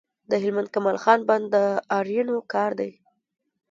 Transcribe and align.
د 0.29 0.31
هلمند 0.43 0.69
کمال 0.73 0.97
خان 1.03 1.19
بند 1.29 1.45
د 1.53 1.55
آرینو 1.97 2.37
کار 2.53 2.71
دی 2.79 2.91